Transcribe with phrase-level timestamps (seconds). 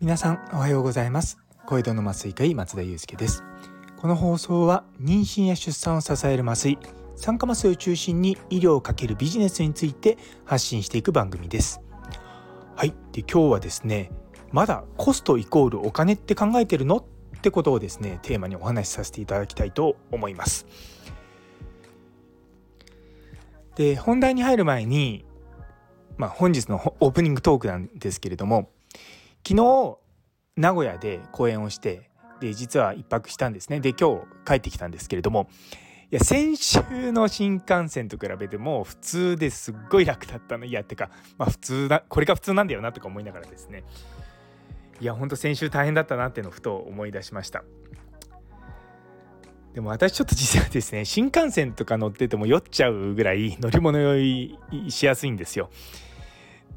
[0.00, 1.36] 皆さんおはようございます。
[1.66, 3.44] 小江戸の麻酔科医松田祐介です。
[3.98, 6.78] この放送は妊娠や出産を支える麻酔
[7.16, 10.16] 酸化麻酔を中心に医療をかけるビジネスについて
[10.46, 11.82] 発信していく番組です。
[12.76, 12.94] はい。
[13.12, 14.10] で今日はですね
[14.52, 16.96] まだコストイコールお金って考えてるの？
[16.96, 20.66] ってことをですねテーマにお話しさせていただきたいと思います。
[23.78, 25.24] で本題に入る前に
[26.18, 28.70] まあ、本日のオープニングトークなんですけれども
[29.46, 29.98] 昨日
[30.56, 32.10] 名古屋で講演をして
[32.40, 33.80] で実は1泊したんですね。
[33.80, 35.48] で今日帰ってきたんですけれども
[36.10, 36.80] いや先週
[37.12, 40.64] の新幹線と比べても普通ですっごい楽だったの。
[40.64, 43.84] いやってかまあ普通だこれが普通なんだよなとか思いながらですね。
[45.00, 47.62] いやほんと先週大変だったなっていうのをふと思い出しました。
[49.74, 55.70] でも私ちょっと実はですね新幹線とか乗ってても酔っちゃうぐらい乗り物酔いしやすいんですよ。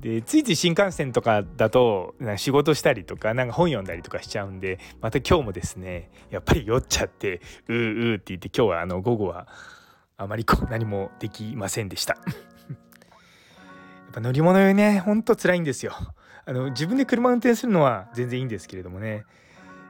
[0.01, 9.47] でついつい新幹線とかだと仕事したりとかなんか本読んだりとかしちゃうんでまた今日もですねやっぱり酔っちゃってうーうーって言って今日はあの午後は
[10.17, 12.15] あまりこう何もできませんでした。
[12.17, 12.21] や
[14.11, 15.93] っぱ乗り物酔いねほんと辛いんですよ。
[16.45, 19.25] あの自分で車運転するのは全然いいんですけれどもね。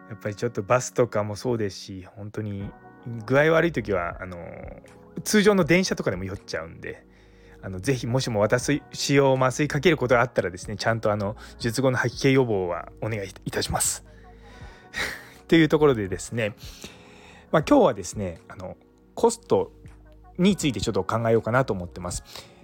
[0.10, 2.70] やっぱりちょっとバスとかもそうですし本当に
[3.26, 4.38] 具合悪い時はあの
[5.24, 7.06] 通常の電車とかでも酔っちゃうんで
[7.64, 8.82] あのぜひもしも私
[9.20, 14.04] を麻酔かけることがあったらですねちゃんとあの術後の吐き気予防はお願いいたします。
[15.48, 16.56] というところでですね、
[17.52, 18.78] まあ、今日はですねあの
[19.14, 19.72] コスト
[20.38, 22.24] についてちょっと考えようかなと思ってます。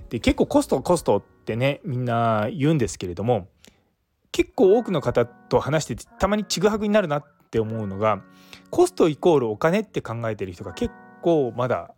[0.09, 3.49] で結構コストコストってねみんな言うんですけれども
[4.31, 8.21] 結構多くの方と話しててたまにちぐはぐになるなっって思うのが
[8.69, 11.91] コストイコールお金って考えてる人が結構まだ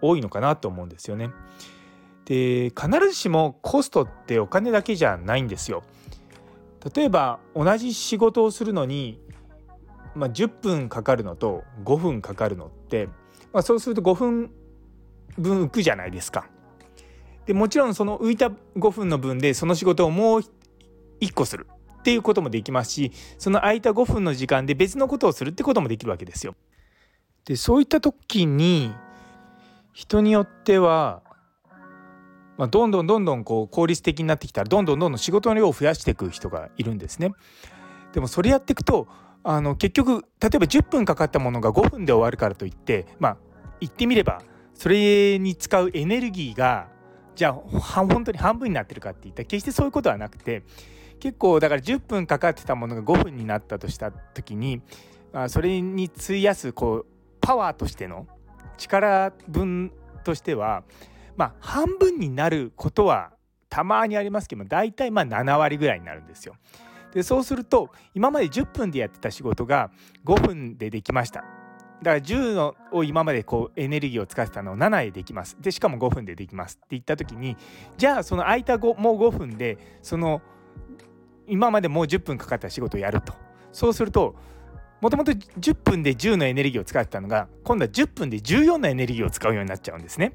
[0.00, 1.30] 多いのかなと思うんですよね。
[2.24, 5.84] で必ずしもコストってお金だけじゃないんですよ。
[6.94, 9.20] 例えば同じ仕事をするのに、
[10.14, 13.08] まあ、10分かかるのと5分かかるのって、
[13.52, 14.50] まあ、そうすると5分
[15.36, 16.48] 分浮くじゃないですか。
[17.44, 20.40] でもちろんその浮いた5分の分でその仕事をもう
[21.20, 21.66] 1個する
[22.06, 26.54] っていうこともできますしその空いた5分の時間で別のことをするってこともできるわけですよ。
[27.44, 28.94] でそういった時に
[29.92, 31.22] 人によっては
[32.58, 37.32] まあ、どんどんどんどんこう効率的になってきたらどんどんどんどん仕事の量を増やしていく人がいるんですね。
[38.12, 39.08] でもそれやっていくと
[39.42, 43.36] あの結局例えば10分かかったものが5分で終わるからといってまあ
[43.80, 44.42] 言ってみれば
[44.74, 46.86] それに使うエネルギーが
[47.34, 50.62] じゃあ本当に半分になってるかっていったら決してそういうことはなくて
[51.20, 54.82] 結構だから10分かかってたものが5分になったとした時に、
[55.32, 57.06] あ、それに費やすこう
[57.40, 58.26] パワーとしての
[58.76, 59.92] 力分
[60.24, 60.82] としては
[61.36, 63.32] まあ半分になることは
[63.68, 66.56] たまにありますけども大体まあ7割ぐらいになるんですよ。
[67.12, 69.90] でそうすると今まで10分でやってた仕事が
[70.24, 71.44] 5分でできました。
[72.02, 75.56] だから10を今までこうエネルギーを使ってたのを7でできます。
[75.60, 77.56] でしかも5分でできますって言った時に
[77.96, 80.42] じゃあその空いた5もう5分でその
[81.46, 83.34] 今までもう10分かかった仕事をやると。
[83.72, 84.34] そうすると
[85.00, 90.32] もともと10分で10のエネルギーを使ってたのが今度は10分で14のエネルギーを使うようになっちゃうんですね。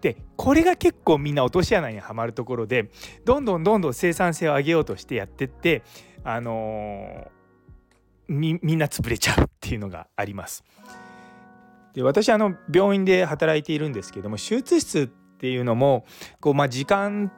[0.00, 2.90] でこれが結構みんな落とし穴にはまるところで
[3.24, 5.82] どんどんどんどん生産性を上げようとしてやってって
[6.22, 10.64] あのー、みんな潰れちゃうっていうのがあります。
[11.94, 16.04] で私あの病院で働いているんですけども手術室っていうのも
[16.40, 17.32] こう、まあ、時間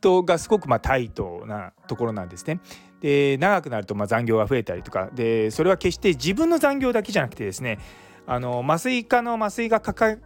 [0.00, 2.60] とがすごくまタイトなところなんですね。
[3.00, 7.78] で長くなるとま残業が増えたりとかでそれは決して自分の残業だけじゃなくてですね
[8.26, 10.16] あの麻酔科の麻酔がかか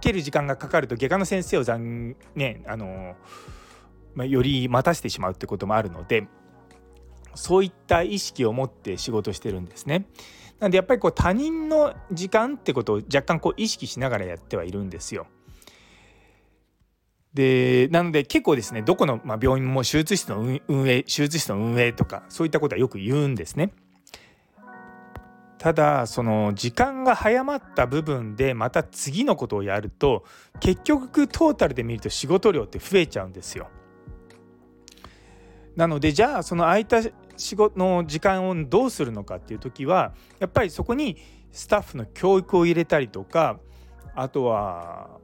[0.00, 3.14] ける時間がかかると外科の先生を残ねあの、
[4.14, 6.26] まあ、より待たせてしまうってこともあるので
[7.34, 10.06] そういった意識を持って仕事してるんですね。
[10.58, 15.28] なんでやっぱりこう他人の時間ってことを若干こう意識しながらやってはいるんですよ。
[17.34, 23.72] でなので結構ですねどこの、まあ、病院も手術室の運営手術室の運営とかそういったことはよく言うんですね。
[25.58, 30.24] ただその時間が早まった部分でまた次のことをやると
[30.60, 33.68] 結局トータルで見ると仕事量って増えちゃうんですよ。
[35.74, 37.02] なのでじゃあその空いた
[37.36, 41.16] 仕事の時間をどうするのかっていう時はやっぱりそこに
[41.52, 43.58] スタッフの教育を入れたりとか
[44.14, 45.18] あとは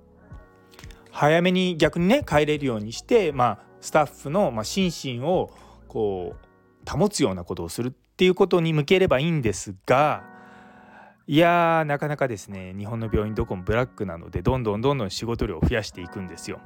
[1.15, 5.51] 早めに逆にね帰れるようにして、まあ、スタッフのま心身を
[5.87, 10.25] こう保つようなことをするっていうことに向ければいいんですが
[11.29, 16.59] いやーなかなかですね日本の病院どこもブラックなのでどんどんどんどん仕事量を増やしていくんですよ。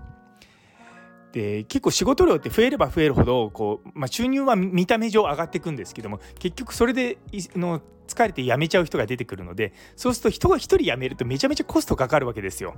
[1.33, 7.19] で結構仕事量って増えれば増えるほどこう、まあ、収入は見た目上上がっていくんですけども結局それで
[7.55, 12.77] の疲れて辞めちゃう人が出てくるのでそうすると人が1人辞めるとめちゃめちゃコストかかるわけですよ。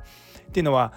[0.48, 0.92] っていうのは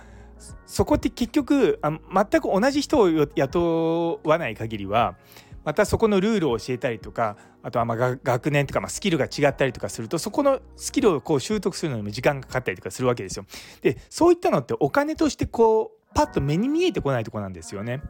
[0.66, 5.16] そこって結局あ全く同じ人を雇わない限りは
[5.64, 13.46] またそこのルールを教えたりとかあとはま学年とかまスキルが違ったりとかするとそこのスキルをこう習得するのにも時間がかかったりとかするわけですよ。
[13.82, 18.02] でそういったのってお金としてこうパッと目に見えてこないとこなんですよね。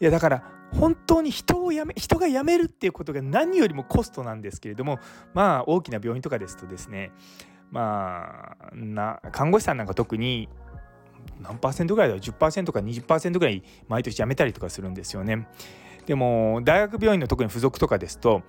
[0.00, 4.98] いやだから本当に人を辞め人が辞めるっていうことが何よりもコストなんですけれども
[5.34, 7.10] まあ大きな病院とかですとですね
[7.70, 10.48] まあな看護師さんなんか特に
[11.40, 15.48] 何パーセントぐらいだろう？10%か20%ぐらい毎年辞めたりとかするんですよね。
[16.06, 18.42] でも大学病院の特に付属とかですと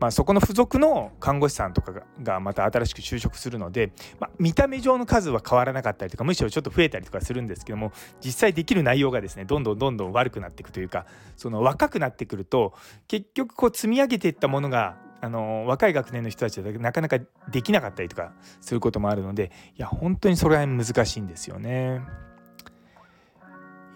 [0.00, 1.92] まあ、そこの付属の看護師さんとか
[2.22, 7.92] がまた新しく就職するので、まあ、見た目上の数は変わらなかったりとかむしろちょっと増えたりとかするんですけども
[8.24, 11.04] 実際できる内容がですねどんどんどんどん悪くなっていくというか
[11.36, 12.72] その若くなってくると
[13.08, 17.18] 結局こう積み上げていったものがあの若い学年の人たちはなかなか
[17.50, 22.00] できなかったりとかすることもあるのでいや本当にそれは難しいんですよね。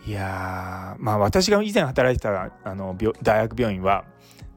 [0.06, 4.04] いやまあ私が以前働いてたあの大学病院は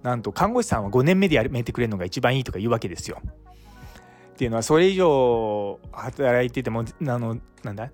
[0.04, 3.22] なんと看護師さんは5年目でやめてくれるのが一番いいとか言うわけですよ。
[3.24, 7.90] っていうのはそれ以上働いててもあのなんだ？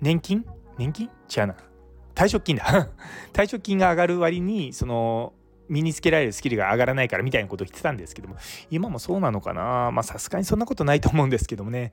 [0.00, 0.44] 年金？
[0.78, 1.10] 年金？
[1.36, 1.56] 違うな。
[2.14, 2.88] 退職金だ。
[3.32, 5.34] 退職金が上がる割にその
[5.68, 8.36] 身につけられるスキルが上がらないからみたいなことを言ってたんですけども
[8.70, 9.90] 今もそうなのかな？
[9.92, 11.92] まあさすがにそんなことないと思うんですけどもね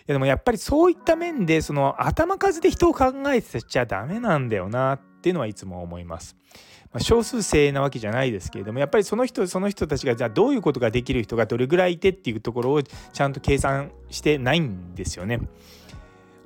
[0.00, 6.36] いやでもやっぱりそういった面でその頭数で人を考えてちゃダメなんだよなっていうのはいつも思います。
[6.90, 15.40] まあ、少数精鋭なわけじゃないですけれどもやっぱりその人その人たちがじゃあどういうことができる人がどれぐらいいてっていうところをちゃんと計算してないんですよね。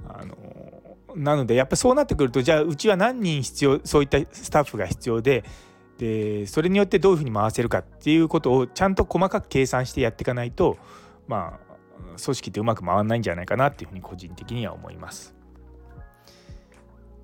[0.04, 0.36] あの
[1.14, 5.44] なのでやっぱそうなってくるとじゃあうちは何人必要そういったスタッフが必要で
[6.02, 10.76] でそれによってどういうふうに回せるかっていうことをちゃんと細かく計算してやっていかないと
[11.28, 15.32] まあ組織ってうまく回らないんじゃないかなっていうふうに個人的には思います。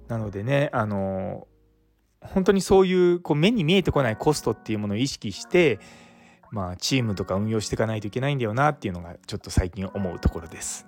[0.06, 1.48] なのでねあの
[2.20, 5.80] 本当にそういうこう目に見えてこないコストっていうものを意識して
[6.52, 10.86] まあチームとか運用していかないといけないんだよなっていうのがちょっと最近思うところです。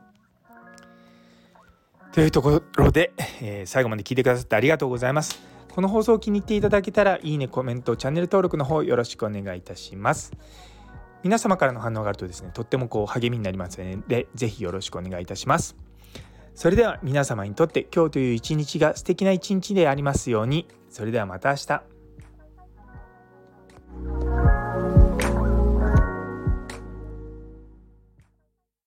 [2.12, 5.59] というところで、えー、最後まで聞いてくださってありがとうございます。
[5.74, 10.32] この放送を気に入っていただけたらいいねコメントチャンネル登録の方よろしくお願いいたします。
[11.22, 15.76] 皆様からの反応があるとですねとってもこう励みになりますので是非よろしくお願いいたします。
[16.54, 21.82] それでは皆様にとって今日という一日が素敵な一日でありますようにそれではまた明日